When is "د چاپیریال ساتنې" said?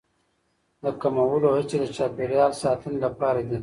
1.81-2.97